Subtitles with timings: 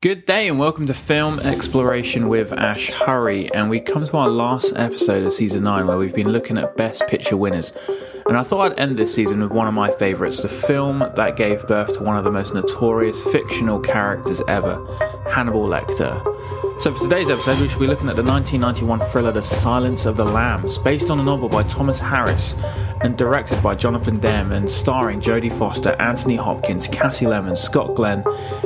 [0.00, 3.52] Good day and welcome to Film Exploration with Ash Hurry.
[3.52, 6.76] And we come to our last episode of season 9 where we've been looking at
[6.76, 7.72] Best Picture winners.
[8.28, 11.34] And I thought I'd end this season with one of my favourites, the film that
[11.36, 14.84] gave birth to one of the most notorious fictional characters ever,
[15.30, 16.22] Hannibal Lecter.
[16.78, 20.18] So for today's episode, we shall be looking at the 1991 thriller The Silence of
[20.18, 22.54] the Lambs, based on a novel by Thomas Harris
[23.00, 28.22] and directed by Jonathan Demme and starring Jodie Foster, Anthony Hopkins, Kasi Lemmons, Scott Glenn,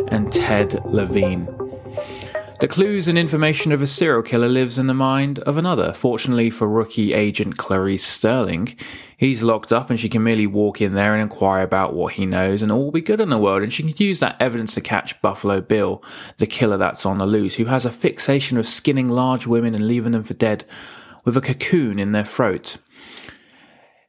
[0.09, 1.62] and Ted Levine.
[2.63, 5.93] The clues and information of a serial killer lives in the mind of another.
[5.93, 8.77] Fortunately for rookie agent Clarice Starling,
[9.17, 12.25] he's locked up and she can merely walk in there and inquire about what he
[12.25, 14.75] knows and all will be good in the world and she can use that evidence
[14.75, 16.05] to catch Buffalo Bill,
[16.39, 19.89] the killer that's on the loose, who has a fixation of skinning large women and
[19.89, 20.65] leaving them for dead
[21.25, 22.77] with a cocoon in their throat.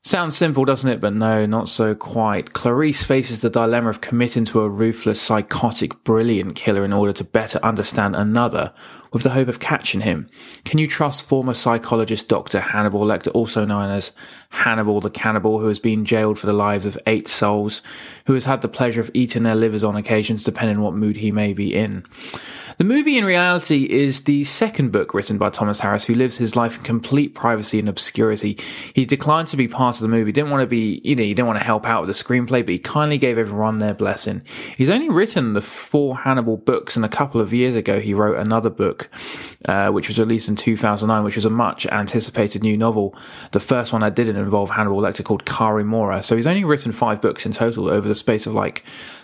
[0.06, 1.00] Sounds simple, doesn't it?
[1.00, 2.52] But no, not so quite.
[2.52, 7.24] Clarice faces the dilemma of committing to a ruthless, psychotic, brilliant killer in order to
[7.24, 8.74] better understand another
[9.14, 10.28] with the hope of catching him.
[10.66, 12.60] Can you trust former psychologist Dr.
[12.60, 14.12] Hannibal Lecter, also known as
[14.50, 17.82] Hannibal the Cannibal, who has been jailed for the lives of eight souls,
[18.26, 21.16] who has had the pleasure of eating their livers on occasions, depending on what mood
[21.16, 22.06] he may be in?
[22.80, 26.56] The movie, in reality, is the second book written by Thomas Harris, who lives his
[26.56, 28.58] life in complete privacy and obscurity.
[28.96, 31.34] He declined to be part of the movie, didn't want to be, you know, he
[31.34, 34.42] didn't want to help out with the screenplay, but he kindly gave everyone their blessing.
[34.78, 38.38] He's only written the four Hannibal books, and a couple of years ago, he wrote
[38.38, 39.10] another book,
[39.66, 43.16] uh, which was released in 2009, which was a much anticipated new novel.
[43.52, 46.24] The first one that didn't involve Hannibal Lecter called Cari Mora.
[46.24, 48.84] So he's only written five books in total over the space of like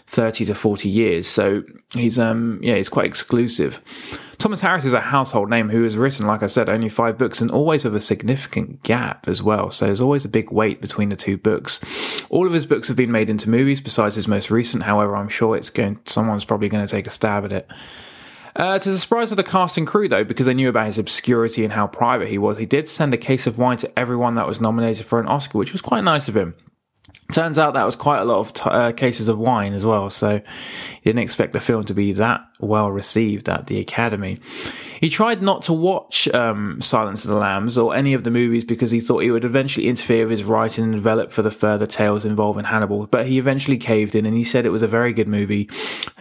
[0.09, 1.27] 30 to 40 years.
[1.27, 3.79] So he's, um, yeah, he's quite exclusive.
[4.39, 7.41] Thomas Harris is a household name who has written, like I said, only five books
[7.41, 9.69] and always with a significant gap as well.
[9.69, 11.79] So there's always a big wait between the two books.
[12.31, 14.83] All of his books have been made into movies besides his most recent.
[14.83, 17.69] However, I'm sure it's going, someone's probably going to take a stab at it.
[18.55, 20.97] Uh, to the surprise of the cast and crew, though, because they knew about his
[20.97, 24.33] obscurity and how private he was, he did send a case of wine to everyone
[24.35, 26.55] that was nominated for an Oscar, which was quite nice of him.
[27.31, 30.09] Turns out that was quite a lot of t- uh, cases of wine as well,
[30.09, 30.41] so
[31.03, 34.39] didn't expect the film to be that well received at the Academy.
[34.99, 38.65] He tried not to watch um, Silence of the Lambs or any of the movies
[38.65, 41.85] because he thought it would eventually interfere with his writing and develop for the further
[41.85, 45.13] tales involving Hannibal, but he eventually caved in and he said it was a very
[45.13, 45.69] good movie.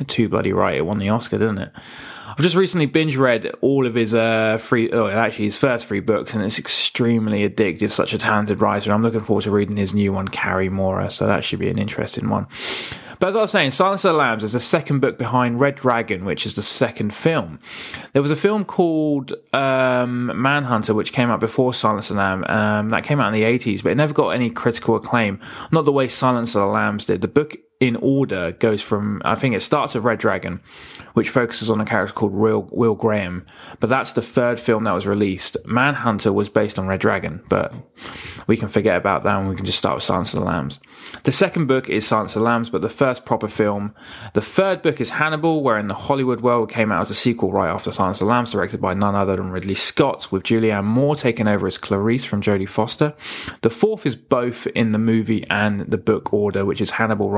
[0.07, 1.73] Too bloody right, it won the Oscar, didn't it?
[2.39, 5.99] I've just recently binge read all of his uh, free, oh, actually his first three
[5.99, 7.91] books, and it's extremely addictive.
[7.91, 8.93] Such a talented writer.
[8.93, 11.11] I'm looking forward to reading his new one, Cari Mora.
[11.11, 12.47] So that should be an interesting one.
[13.19, 15.75] But as I was saying, Silence of the Lambs is the second book behind Red
[15.75, 17.59] Dragon, which is the second film.
[18.13, 22.47] There was a film called um, Manhunter, which came out before Silence of the Lambs.
[22.49, 25.41] Um, that came out in the 80s, but it never got any critical acclaim.
[25.73, 27.21] Not the way Silence of the Lambs did.
[27.21, 30.61] The book in order goes from I think it starts with Red Dragon,
[31.15, 33.47] which focuses on a character called Will, Will Graham,
[33.79, 35.57] but that's the third film that was released.
[35.65, 37.73] Manhunter was based on Red Dragon, but
[38.49, 40.81] we can forget about that and we can just start with Silence of the Lambs.
[41.23, 43.95] The second book is Silence of the Lambs, but the first proper film.
[44.35, 47.53] The third book is Hannibal, where in the Hollywood world came out as a sequel
[47.53, 50.85] right after Silence of the Lambs, directed by none other than Ridley Scott, with Julianne
[50.85, 53.15] Moore taking over as Clarice from Jodie Foster.
[53.63, 57.31] The fourth is both in the movie and the book order, which is Hannibal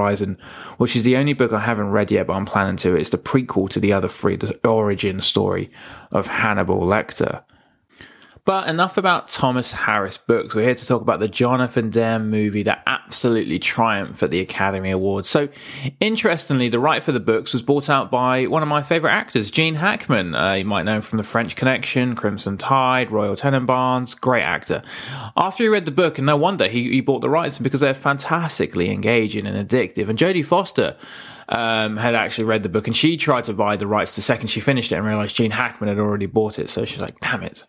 [0.78, 2.94] Which is the only book I haven't read yet, but I'm planning to.
[2.94, 5.70] It's the prequel to the other three, the origin story
[6.10, 7.42] of Hannibal Lecter.
[8.50, 10.56] But enough about Thomas Harris books.
[10.56, 14.90] We're here to talk about the Jonathan Demme movie that absolutely triumphed at the Academy
[14.90, 15.28] Awards.
[15.28, 15.50] So,
[16.00, 19.52] interestingly, the right for the books was bought out by one of my favourite actors,
[19.52, 20.34] Gene Hackman.
[20.34, 24.20] Uh, you might know him from The French Connection, Crimson Tide, Royal Tenenbaums.
[24.20, 24.82] Great actor.
[25.36, 27.94] After he read the book, and no wonder he, he bought the rights because they're
[27.94, 30.08] fantastically engaging and addictive.
[30.08, 30.96] And Jodie Foster
[31.50, 34.46] um, had actually read the book and she tried to buy the rights the second
[34.46, 36.70] she finished it and realized Gene Hackman had already bought it.
[36.70, 37.64] So she's like, damn it.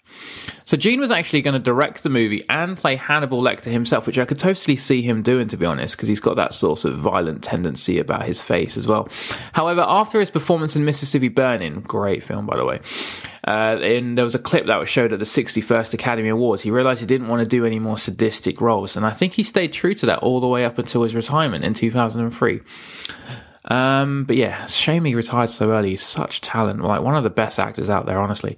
[0.66, 4.20] So Gene was actually going to direct the movie and play Hannibal Lecter himself, which
[4.20, 7.00] I could totally see him doing, to be honest, because he's got that sort of
[7.00, 9.10] violent tendency about his face as well.
[9.54, 12.80] However, after his performance in Mississippi Burning, great film, by the way,
[13.48, 16.62] uh, and there was a clip that was showed at the 61st Academy Awards.
[16.62, 19.44] He realized he didn't want to do any more sadistic roles, and I think he
[19.44, 22.62] stayed true to that all the way up until his retirement in 2003.
[23.66, 25.92] Um, but yeah, shame he retired so early.
[25.92, 28.58] He's such talent, like one of the best actors out there, honestly.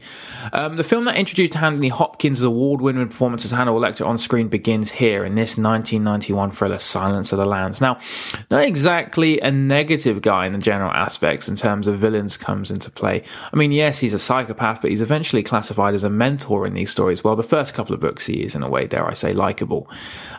[0.53, 4.91] Um, the film that introduced Anthony Hopkins' award-winning performance as Hannibal Lecter on screen begins
[4.91, 7.81] here in this 1991 thriller, Silence of the Lambs.
[7.81, 7.99] Now,
[8.49, 12.89] not exactly a negative guy in the general aspects in terms of villains comes into
[12.89, 13.23] play.
[13.51, 16.91] I mean, yes, he's a psychopath, but he's eventually classified as a mentor in these
[16.91, 17.23] stories.
[17.23, 19.89] Well, the first couple of books he is, in a way, dare I say, likable.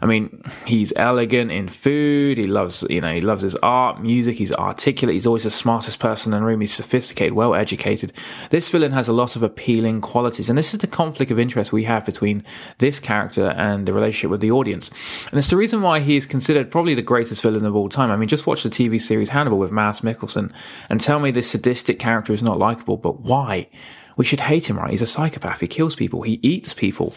[0.00, 2.38] I mean, he's elegant in food.
[2.38, 4.37] He loves, you know, he loves his art, music.
[4.37, 5.15] He's articulate.
[5.15, 6.61] He's always the smartest person in the room.
[6.61, 8.12] He's sophisticated, well educated.
[8.51, 10.49] This villain has a lot of appealing qualities.
[10.49, 12.45] And this is the conflict of interest we have between
[12.79, 14.91] this character and the relationship with the audience.
[15.31, 18.11] And it's the reason why he is considered probably the greatest villain of all time.
[18.11, 20.53] I mean, just watch the TV series Hannibal with Mads Mikkelsen
[20.89, 23.69] and tell me this sadistic character is not likable, but why?
[24.17, 24.91] We should hate him, right?
[24.91, 25.61] He's a psychopath.
[25.61, 26.23] He kills people.
[26.23, 27.15] He eats people.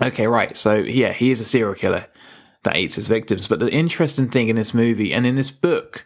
[0.00, 0.56] Okay, right.
[0.56, 2.06] So, yeah, he is a serial killer
[2.64, 3.46] that eats his victims.
[3.46, 6.04] But the interesting thing in this movie and in this book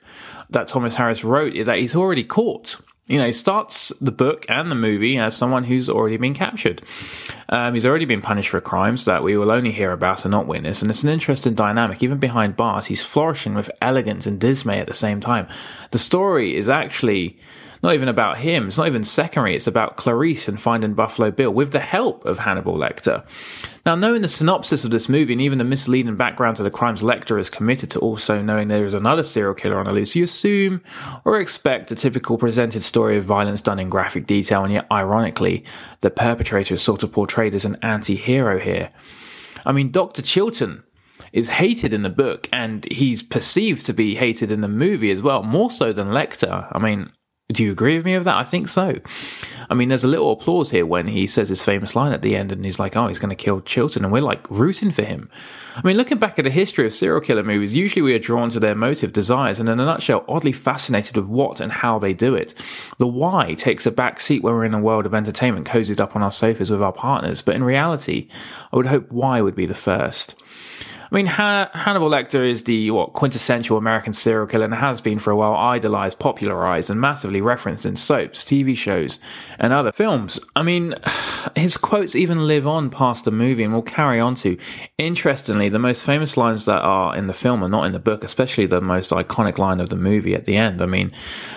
[0.51, 2.77] that Thomas Harris wrote is that he's already caught.
[3.07, 6.83] You know, he starts the book and the movie as someone who's already been captured.
[7.49, 10.47] Um, he's already been punished for crimes that we will only hear about and not
[10.47, 10.83] witness.
[10.83, 12.03] And it's an interesting dynamic.
[12.03, 15.49] Even behind bars, he's flourishing with elegance and dismay at the same time.
[15.91, 17.39] The story is actually
[17.83, 18.69] not even about him.
[18.69, 19.55] It's not even secondary.
[19.55, 23.25] It's about Clarice and finding Buffalo Bill with the help of Hannibal Lecter.
[23.87, 27.03] Now, knowing the synopsis of this movie and even the misleading background to the crimes
[27.03, 30.25] Lecter is committed to, also knowing there is another serial killer on the loose, you
[30.25, 30.83] assume
[31.25, 35.65] or expect a typical presented story of violence done in graphic detail, and yet, ironically,
[36.01, 38.91] the perpetrator is sort of portrayed as an anti hero here.
[39.65, 40.23] I mean, Dr.
[40.23, 40.83] Chilton
[41.33, 45.23] is hated in the book, and he's perceived to be hated in the movie as
[45.23, 46.69] well, more so than Lecter.
[46.73, 47.11] I mean,
[47.51, 48.37] do you agree with me with that?
[48.37, 48.99] I think so.
[49.71, 52.37] I mean, there's a little applause here when he says his famous line at the
[52.37, 54.05] end and he's like, oh, he's going to kill Chilton.
[54.05, 55.31] And we're like rooting for him.
[55.75, 58.51] I mean, looking back at the history of serial killer movies, usually we are drawn
[58.51, 62.13] to their motive, desires, and in a nutshell, oddly fascinated with what and how they
[62.13, 62.53] do it.
[62.99, 66.15] The why takes a back seat when we're in a world of entertainment, cozied up
[66.15, 67.41] on our sofas with our partners.
[67.41, 68.29] But in reality,
[68.73, 70.35] I would hope why would be the first.
[71.11, 75.19] I mean, ha- Hannibal Lecter is the what quintessential American serial killer and has been
[75.19, 79.19] for a while idolized, popularized, and massively referenced in soaps, TV shows,
[79.59, 80.39] and other films.
[80.55, 80.95] I mean,
[81.57, 84.59] his quotes even live on past the movie and will carry on to.
[84.99, 88.23] Interestingly, the most famous lines that are in the film are not in the book,
[88.23, 90.83] especially the most iconic line of the movie at the end.
[90.83, 91.13] I mean,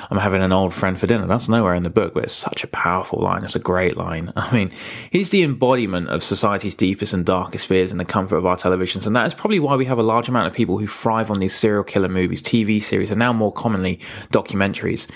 [0.09, 1.27] I'm having an old friend for dinner.
[1.27, 3.43] That's nowhere in the book, but it's such a powerful line.
[3.43, 4.31] It's a great line.
[4.37, 4.71] I mean,
[5.11, 9.05] he's the embodiment of society's deepest and darkest fears in the comfort of our televisions,
[9.05, 11.39] and that is probably why we have a large amount of people who thrive on
[11.39, 13.99] these serial killer movies, TV series, and now more commonly
[14.31, 15.07] documentaries.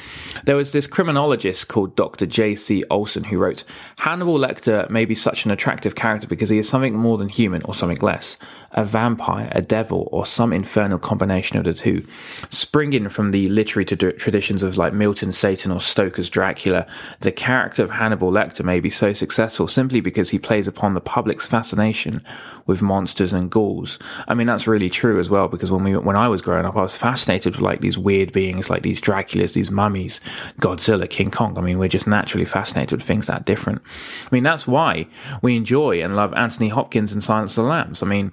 [0.45, 2.25] There was this criminologist called Dr.
[2.25, 2.83] J.C.
[2.89, 3.63] Olson who wrote
[3.99, 7.61] Hannibal Lecter may be such an attractive character because he is something more than human
[7.65, 8.37] or something less
[8.75, 12.05] a vampire, a devil, or some infernal combination of the two.
[12.49, 16.85] Springing from the literary traditions of like Milton's Satan or Stoker's Dracula,
[17.21, 20.99] the character of Hannibal Lecter may be so successful simply because he plays upon the
[20.99, 22.21] public's fascination
[22.65, 23.97] with monsters and ghouls.
[24.27, 26.75] I mean, that's really true as well because when we when I was growing up,
[26.75, 30.19] I was fascinated with like these weird beings, like these Draculas, these mummies,
[30.59, 31.57] Godzilla, King Kong.
[31.57, 33.81] I mean, we're just naturally fascinated with things that different.
[34.25, 35.07] I mean, that's why
[35.41, 38.03] we enjoy and love Anthony Hopkins and Silence of the Lambs.
[38.03, 38.31] I mean,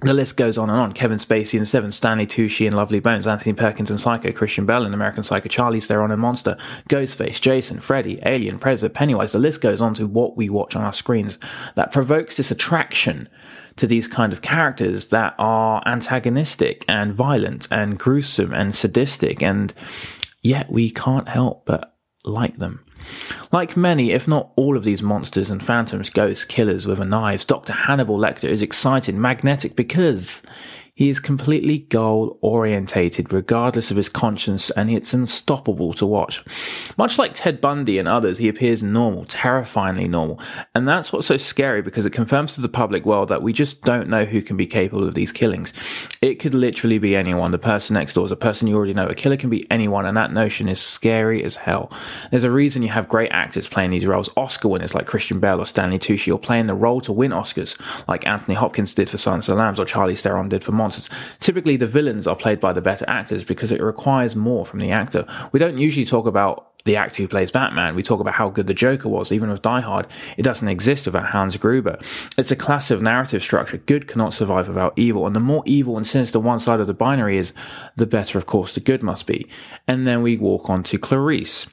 [0.00, 0.92] the list goes on and on.
[0.92, 4.84] Kevin Spacey in Seven, Stanley Tucci in Lovely Bones, Anthony Perkins in Psycho, Christian Bale
[4.84, 6.56] in American Psycho, Charlize Theron in Monster,
[6.90, 9.32] Ghostface, Jason, Freddy, Alien, Predator, Pennywise.
[9.32, 11.38] The list goes on to what we watch on our screens
[11.76, 13.28] that provokes this attraction
[13.76, 19.72] to these kind of characters that are antagonistic and violent and gruesome and sadistic, and
[20.42, 22.85] yet we can't help but like them.
[23.52, 27.44] Like many, if not all of these monsters and phantoms, ghosts, killers with a knives,
[27.44, 27.72] Dr.
[27.72, 30.42] Hannibal Lecter is exciting, magnetic because
[30.96, 36.42] he is completely goal orientated, regardless of his conscience, and it's unstoppable to watch.
[36.96, 40.40] Much like Ted Bundy and others, he appears normal, terrifyingly normal.
[40.74, 43.82] And that's what's so scary because it confirms to the public world that we just
[43.82, 45.74] don't know who can be capable of these killings.
[46.22, 47.50] It could literally be anyone.
[47.50, 49.06] The person next door is a person you already know.
[49.06, 51.92] A killer can be anyone, and that notion is scary as hell.
[52.30, 55.60] There's a reason you have great actors playing these roles, Oscar winners like Christian Bale
[55.60, 57.76] or Stanley Tucci, or playing the role to win Oscars
[58.08, 60.72] like Anthony Hopkins did for Silence of the Lambs or Charlize Theron did for
[61.40, 64.90] Typically, the villains are played by the better actors because it requires more from the
[64.90, 65.26] actor.
[65.52, 67.94] We don't usually talk about the actor who plays Batman.
[67.94, 70.06] We talk about how good the Joker was, even with Die Hard.
[70.36, 71.98] It doesn't exist without Hans Gruber.
[72.38, 73.76] It's a classic narrative structure.
[73.76, 75.26] Good cannot survive without evil.
[75.26, 77.52] And the more evil and sinister one side of the binary is,
[77.96, 79.48] the better, of course, the good must be.
[79.86, 81.66] And then we walk on to Clarice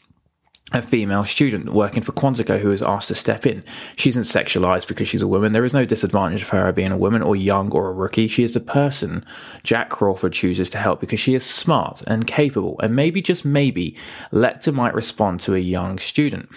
[0.72, 3.64] a female student working for Quantico who is asked to step in.
[3.98, 5.52] She isn't sexualized because she's a woman.
[5.52, 8.30] There is no disadvantage of her being a woman or young or a rookie.
[8.30, 9.26] She is the person
[9.64, 13.96] Jack Crawford chooses to help because she is smart and capable and maybe just maybe
[14.32, 16.50] Lecter might respond to a young student.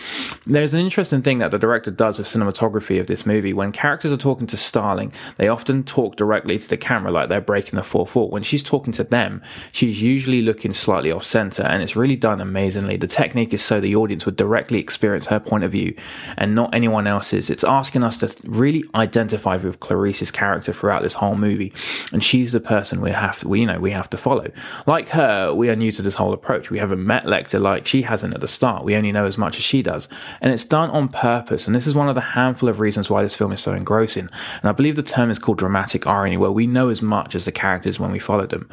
[0.47, 3.53] There's an interesting thing that the director does with cinematography of this movie.
[3.53, 7.41] When characters are talking to Starling, they often talk directly to the camera like they're
[7.41, 8.31] breaking the fourth wall.
[8.31, 12.41] When she's talking to them, she's usually looking slightly off center and it's really done
[12.41, 12.97] amazingly.
[12.97, 15.95] The technique is so the audience would directly experience her point of view
[16.37, 17.51] and not anyone else's.
[17.51, 21.73] It's asking us to really identify with Clarice's character throughout this whole movie,
[22.13, 24.51] and she's the person we have to, we you know we have to follow.
[24.87, 26.71] Like her, we are new to this whole approach.
[26.71, 28.85] We haven't met Lecter like she hasn't at the start.
[28.85, 30.09] We only know as much as she does,
[30.41, 31.67] and it's done on purpose.
[31.67, 34.29] And this is one of the handful of reasons why this film is so engrossing.
[34.61, 37.45] And I believe the term is called dramatic irony, where we know as much as
[37.45, 38.69] the characters when we follow them.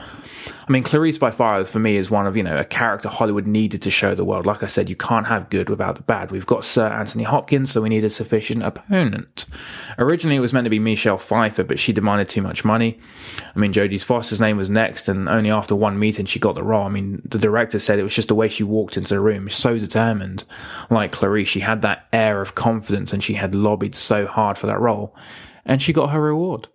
[0.68, 3.48] I mean, Clarice by far for me is one of you know a character Hollywood
[3.48, 4.46] needed to show the world.
[4.46, 6.32] Like I said, you can't have good without the bad.
[6.32, 9.46] We've got Sir Anthony Hopkins, so we need a sufficient opponent.
[9.98, 13.00] Originally, it was meant to be Michelle Pfeiffer, but she demanded too much money.
[13.56, 16.64] I mean, Jodie Foster's name was next, and only after one meeting she got the
[16.64, 16.86] role.
[16.86, 19.50] I mean, the director said it was just the way she walked into the room,
[19.50, 20.46] so determined.
[20.90, 24.68] Like Clarice, she had that air of confidence, and she had lobbied so hard for
[24.68, 25.16] that role,
[25.66, 26.68] and she got her reward.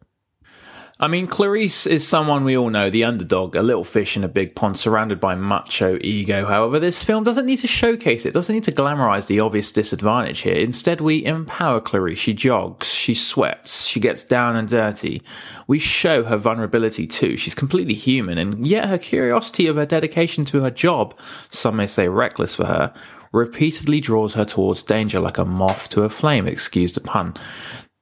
[1.00, 4.28] I mean, Clarice is someone we all know, the underdog, a little fish in a
[4.28, 6.44] big pond, surrounded by macho ego.
[6.44, 10.40] However, this film doesn't need to showcase it, doesn't need to glamorize the obvious disadvantage
[10.40, 10.56] here.
[10.56, 12.18] Instead, we empower Clarice.
[12.18, 15.22] She jogs, she sweats, she gets down and dirty.
[15.68, 17.36] We show her vulnerability too.
[17.36, 21.86] She's completely human, and yet her curiosity of her dedication to her job, some may
[21.86, 22.92] say reckless for her,
[23.30, 27.36] repeatedly draws her towards danger like a moth to a flame, excuse the pun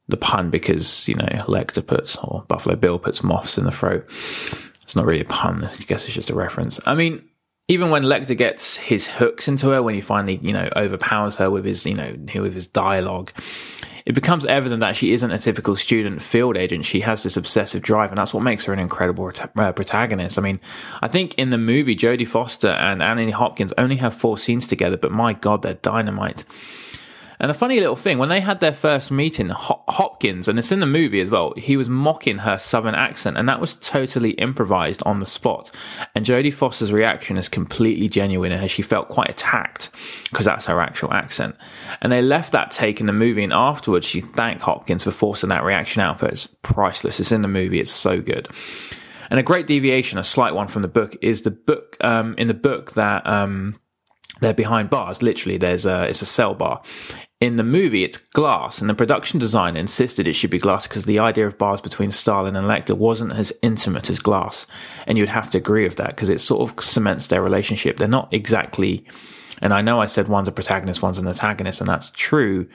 [0.09, 4.09] the pun because, you know, Lecter puts, or Buffalo Bill puts moths in the throat.
[4.83, 5.67] It's not really a pun.
[5.67, 6.79] I guess it's just a reference.
[6.87, 7.25] I mean,
[7.69, 11.51] even when Lecter gets his hooks into her, when he finally, you know, overpowers her
[11.51, 13.33] with his, you know, with his dialogue,
[14.07, 16.85] it becomes evident that she isn't a typical student field agent.
[16.85, 20.39] She has this obsessive drive, and that's what makes her an incredible uh, protagonist.
[20.39, 20.61] I mean,
[21.03, 24.97] I think in the movie, Jodie Foster and Anthony Hopkins only have four scenes together,
[24.97, 26.45] but my God, they're dynamite.
[27.39, 30.81] And a funny little thing, when they had their first meeting, Hopkins, and it's in
[30.81, 35.03] the movie as well, he was mocking her southern accent, and that was totally improvised
[35.05, 35.71] on the spot.
[36.15, 39.91] And Jodie Foster's reaction is completely genuine, and she felt quite attacked
[40.31, 41.57] because that's her actual accent.
[42.01, 45.51] And they left that take in the movie, and afterwards she thanked Hopkins for forcing
[45.51, 46.21] that reaction out.
[46.21, 47.21] For it's priceless.
[47.21, 47.81] It's in the movie.
[47.81, 48.49] It's so good.
[49.29, 52.49] And a great deviation, a slight one from the book, is the book um, in
[52.49, 53.27] the book that.
[53.27, 53.81] Um,
[54.41, 55.23] they're behind bars.
[55.23, 56.83] Literally, there's a it's a cell bar,
[57.41, 61.05] in the movie, it's glass, and the production designer insisted it should be glass because
[61.05, 64.67] the idea of bars between Starling and Lecter wasn't as intimate as glass.
[65.07, 67.99] And you'd have to agree with that because it sort of cements their relationship.
[67.99, 69.05] They're not exactly,
[69.61, 72.69] and I know I said one's a protagonist, one's an antagonist, and that's true,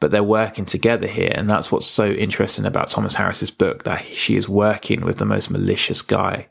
[0.00, 1.32] but they're working together here.
[1.34, 5.26] And that's what's so interesting about Thomas Harris's book that she is working with the
[5.26, 6.48] most malicious guy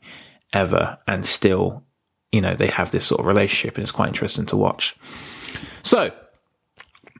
[0.52, 1.82] ever, and still,
[2.30, 4.94] you know, they have this sort of relationship, and it's quite interesting to watch.
[5.82, 6.12] So,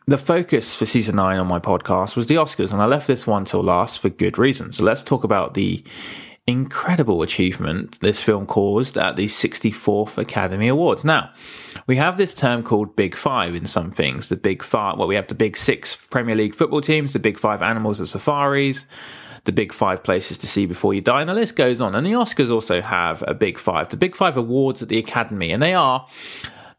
[0.09, 3.27] the focus for season nine on my podcast was the Oscars, and I left this
[3.27, 4.79] one till last for good reasons.
[4.79, 5.85] So let's talk about the
[6.47, 11.05] incredible achievement this film caused at the 64th Academy Awards.
[11.05, 11.31] Now,
[11.87, 14.31] we have this term called Big Five in some things.
[14.31, 17.39] The Big Five, well, we have the Big Six Premier League football teams, the Big
[17.39, 18.87] Five animals at safaris,
[19.45, 21.95] the Big Five places to see before you die, and the list goes on.
[21.95, 25.53] And the Oscars also have a Big Five, the Big Five awards at the Academy,
[25.53, 26.09] and they are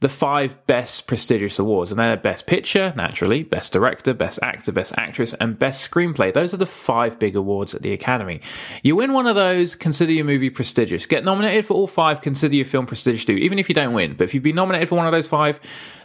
[0.02, 4.94] the five best prestigious awards, and they're Best Picture, naturally, Best Director, Best Actor, Best
[4.96, 6.34] Actress, and Best Screenplay.
[6.34, 8.40] Those are the five big awards at the Academy.
[8.82, 11.06] You win one of those, consider your movie prestigious.
[11.06, 14.16] Get nominated for all five, consider your film prestigious too, even if you don't win.
[14.16, 15.60] But if you've been nominated for one of those five,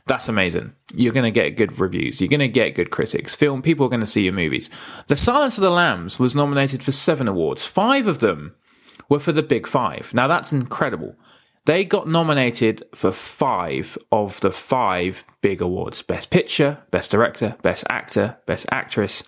[0.07, 0.73] that's amazing.
[0.93, 2.21] You're going to get good reviews.
[2.21, 3.37] You're going to get good critics.
[3.37, 4.71] Film, people are going to see your movies.
[5.07, 7.65] The Silence of the Lambs was nominated for seven awards.
[7.65, 8.57] Five of them
[9.09, 10.13] were for the Big Five.
[10.13, 11.17] Now that's incredible.
[11.66, 17.85] They got nominated for five of the five big awards Best Picture, Best Director, Best
[17.88, 19.25] Actor, Best Actress,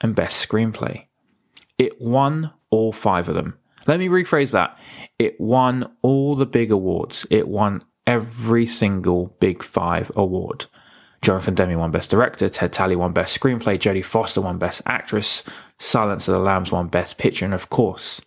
[0.00, 1.06] and Best Screenplay.
[1.78, 3.58] It won all five of them.
[3.86, 4.76] Let me rephrase that.
[5.18, 7.26] It won all the big awards.
[7.30, 10.66] It won every single big five award.
[11.22, 15.44] Jonathan Demme won Best Director, Ted Tally won Best Screenplay, Jodie Foster won Best Actress,
[15.78, 18.20] Silence of the Lambs won Best Picture, and of course,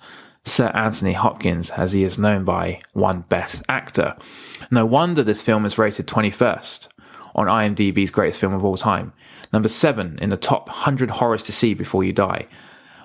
[0.50, 4.16] Sir Anthony Hopkins, as he is known by, won Best Actor.
[4.72, 6.88] No wonder this film is rated 21st
[7.36, 9.14] on IMDb's greatest film of all time.
[9.54, 12.48] Number 7 in the top 100 horrors to see before you die.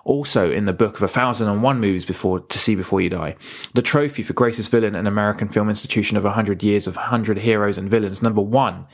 [0.05, 3.37] Also in the book of 1001 movies before to see before you die.
[3.75, 7.77] The trophy for greatest villain in American Film Institution of 100 years of 100 heroes
[7.77, 8.23] and villains.
[8.23, 8.87] Number 1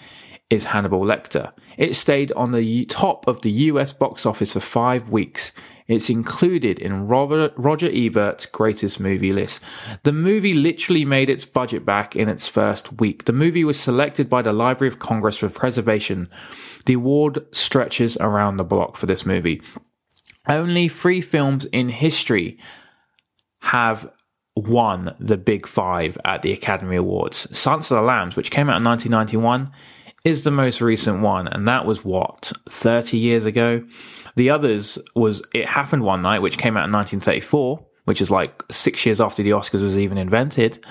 [0.50, 1.52] is Hannibal Lecter.
[1.78, 5.52] It stayed on the top of the US box office for 5 weeks
[5.90, 9.61] it's included in Robert, Roger Ebert's greatest movie list.
[10.04, 13.25] The movie literally made its budget back in its first week.
[13.25, 16.30] The movie was selected by the Library of Congress for preservation.
[16.87, 19.62] The award stretches around the block for this movie.
[20.49, 22.61] Only three films in history
[23.62, 24.09] have
[24.54, 27.49] won the Big Five at the Academy Awards.
[27.57, 29.73] Silence of the Lambs, which came out in 1991,
[30.24, 33.84] is the most recent one, and that was what, 30 years ago?
[34.36, 38.62] The others was It Happened One Night, which came out in 1934, which is like
[38.70, 40.84] six years after the Oscars was even invented.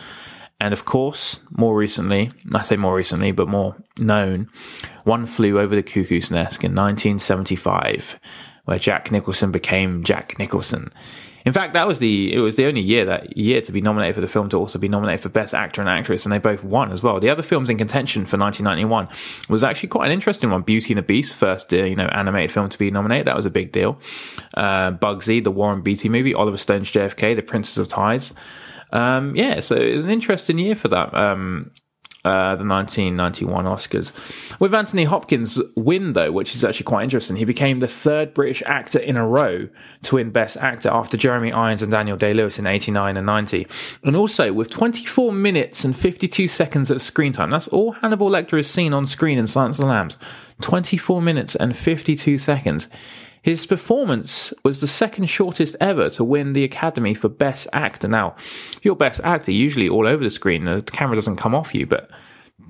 [0.59, 4.49] And of course, more recently, I say more recently, but more known,
[5.05, 8.19] One Flew Over the Cuckoo's Nest in 1975,
[8.65, 10.91] where Jack Nicholson became Jack Nicholson.
[11.45, 14.15] In fact, that was the it was the only year that year to be nominated
[14.15, 16.63] for the film to also be nominated for Best Actor and Actress, and they both
[16.63, 17.19] won as well.
[17.19, 19.07] The other films in contention for 1991
[19.49, 20.61] was actually quite an interesting one.
[20.61, 23.45] Beauty and the Beast, first uh, you know animated film to be nominated, that was
[23.45, 23.99] a big deal.
[24.53, 28.33] Uh, Bugsy, the Warren Beatty movie, Oliver Stone's JFK, The Princess of Tides.
[28.91, 31.13] Um, yeah, so it was an interesting year for that.
[31.13, 31.71] Um,
[32.25, 34.11] uh, the 1991 Oscars.
[34.59, 38.61] With Anthony Hopkins' win, though, which is actually quite interesting, he became the third British
[38.65, 39.69] actor in a row
[40.03, 43.67] to win Best Actor after Jeremy Irons and Daniel Day Lewis in 89 and 90.
[44.03, 48.57] And also, with 24 minutes and 52 seconds of screen time, that's all Hannibal Lecter
[48.57, 50.17] has seen on screen in Silence of the Lambs.
[50.61, 52.89] 24 minutes and 52 seconds.
[53.41, 58.07] His performance was the second shortest ever to win the Academy for Best Actor.
[58.07, 58.35] Now,
[58.81, 62.09] your Best Actor, usually all over the screen, the camera doesn't come off you, but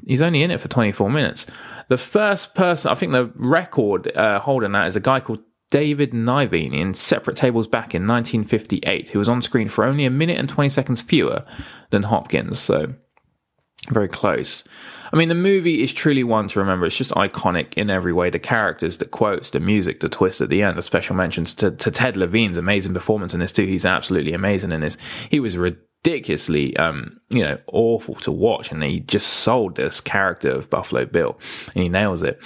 [0.06, 1.48] he's only in it for 24 minutes.
[1.88, 6.14] The first person, I think the record uh, holding that is a guy called David
[6.14, 10.38] Niven in Separate Tables Back in 1958, who was on screen for only a minute
[10.38, 11.46] and 20 seconds fewer
[11.90, 12.60] than Hopkins.
[12.60, 12.94] So,
[13.90, 14.64] very close.
[15.12, 16.86] I mean, the movie is truly one to remember.
[16.86, 18.30] It's just iconic in every way.
[18.30, 21.72] The characters, the quotes, the music, the twist at the end, the special mentions to,
[21.72, 23.66] to Ted Levine's amazing performance in this too.
[23.66, 24.98] He's absolutely amazing in this.
[25.30, 30.52] He was ridiculously, um, you know, awful to watch, and he just sold this character
[30.52, 31.40] of Buffalo Bill,
[31.74, 32.40] and he nails it.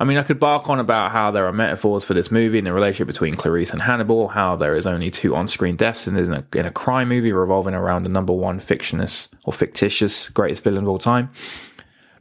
[0.00, 2.66] I mean, I could bark on about how there are metaphors for this movie and
[2.66, 6.44] the relationship between Clarice and Hannibal, how there is only two on-screen deaths in a,
[6.54, 10.88] in a crime movie revolving around the number one fictionist or fictitious greatest villain of
[10.88, 11.30] all time.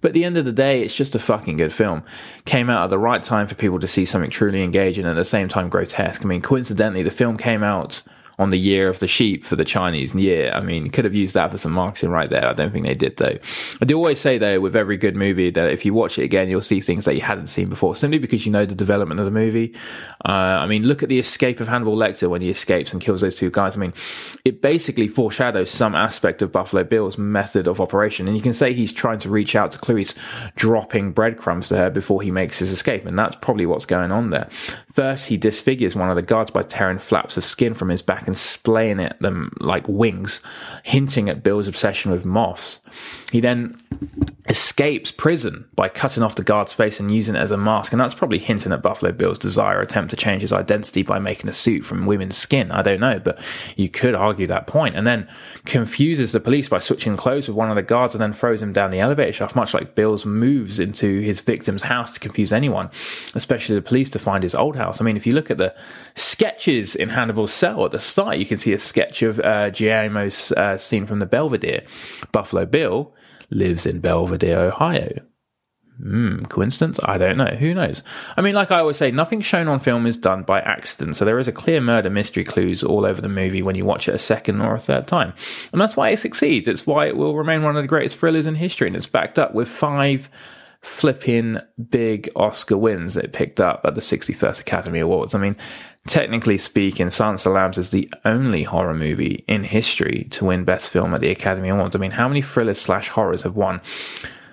[0.01, 2.03] But at the end of the day, it's just a fucking good film.
[2.45, 5.21] Came out at the right time for people to see something truly engaging and at
[5.21, 6.23] the same time grotesque.
[6.23, 8.01] I mean, coincidentally, the film came out
[8.41, 10.51] on the year of the sheep for the Chinese year.
[10.51, 12.47] I mean, could have used that for some marketing right there.
[12.47, 13.35] I don't think they did though.
[13.79, 16.49] I do always say though, with every good movie, that if you watch it again,
[16.49, 19.27] you'll see things that you hadn't seen before, simply because you know the development of
[19.27, 19.75] the movie.
[20.25, 23.21] Uh, I mean, look at the escape of Hannibal Lecter when he escapes and kills
[23.21, 23.77] those two guys.
[23.77, 23.93] I mean,
[24.43, 28.73] it basically foreshadows some aspect of Buffalo Bill's method of operation, and you can say
[28.73, 30.15] he's trying to reach out to Clarice,
[30.55, 34.31] dropping breadcrumbs to her before he makes his escape, and that's probably what's going on
[34.31, 34.49] there.
[34.91, 38.27] First, he disfigures one of the guards by tearing flaps of skin from his back
[38.31, 40.39] and splaying at them like wings,
[40.83, 42.79] hinting at Bill's obsession with moths.
[43.29, 43.77] He then
[44.47, 47.99] escapes prison by cutting off the guard's face and using it as a mask, and
[47.99, 51.53] that's probably hinting at Buffalo Bill's desire attempt to change his identity by making a
[51.53, 52.71] suit from women's skin.
[52.71, 53.37] I don't know, but
[53.75, 54.95] you could argue that point.
[54.95, 55.27] And then
[55.65, 58.71] confuses the police by switching clothes with one of the guards and then throws him
[58.71, 62.89] down the elevator shaft, much like Bill's moves into his victim's house to confuse anyone,
[63.35, 65.01] especially the police to find his old house.
[65.01, 65.75] I mean, if you look at the
[66.15, 70.51] sketches in Hannibal's cell at the start, you can see a sketch of uh, Guillermo's
[70.53, 71.83] uh, scene from the Belvedere.
[72.31, 73.13] Buffalo Bill
[73.49, 75.21] lives in Belvedere, Ohio.
[76.01, 76.99] Hmm, coincidence?
[77.03, 77.45] I don't know.
[77.45, 78.01] Who knows?
[78.35, 81.15] I mean, like I always say, nothing shown on film is done by accident.
[81.15, 84.07] So there is a clear murder mystery clues all over the movie when you watch
[84.07, 85.33] it a second or a third time.
[85.71, 86.67] And that's why it succeeds.
[86.67, 88.87] It's why it will remain one of the greatest thrillers in history.
[88.87, 90.27] And it's backed up with five
[90.81, 91.57] flipping
[91.89, 95.35] big Oscar wins it picked up at the 61st Academy Awards.
[95.35, 95.55] I mean,
[96.07, 100.63] technically speaking, Silence of the Lambs is the only horror movie in history to win
[100.63, 101.95] Best Film at the Academy Awards.
[101.95, 103.81] I mean, how many thrillers slash horrors have won?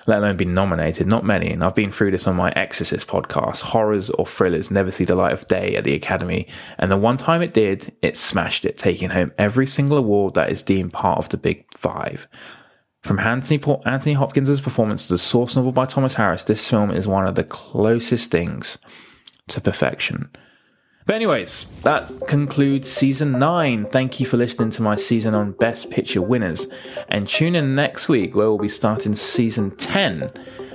[0.09, 1.07] let alone been nominated.
[1.07, 1.51] Not many.
[1.51, 3.61] And I've been through this on my Exorcist podcast.
[3.61, 6.49] Horrors or thrillers never see the light of day at the Academy.
[6.79, 10.51] And the one time it did, it smashed it, taking home every single award that
[10.51, 12.27] is deemed part of the big five.
[13.09, 17.09] From Anthony, Anthony Hopkins' performance to the source novel by Thomas Harris, this film is
[17.09, 18.77] one of the closest things
[19.47, 20.29] to perfection.
[21.07, 23.87] But, anyways, that concludes season nine.
[23.87, 26.67] Thank you for listening to my season on Best Picture winners.
[27.09, 30.31] And tune in next week where we'll be starting season 10,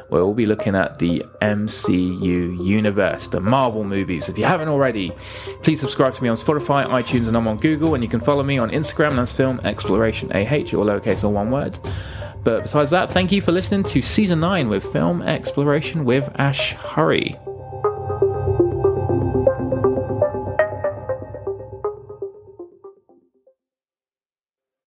[0.09, 4.29] where we'll be looking at the MCU universe, the Marvel movies.
[4.29, 5.11] If you haven't already,
[5.61, 7.95] please subscribe to me on Spotify, iTunes, and I'm on Google.
[7.95, 9.15] And you can follow me on Instagram.
[9.15, 11.79] That's Film Exploration AH, or lowercase or one word.
[12.43, 16.73] But besides that, thank you for listening to season 9 with Film Exploration with Ash
[16.73, 17.37] Hurry.